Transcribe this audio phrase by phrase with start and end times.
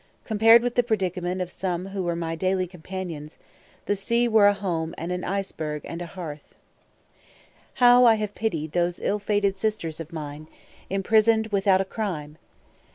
[0.25, 3.37] Compared with the predicament of some who were my daily companions,
[3.85, 6.55] the sea were a home and an iceberg a hearth.
[7.75, 10.47] How I have pitied those ill fated sisters of mine,
[10.89, 12.39] imprisoned without a crime!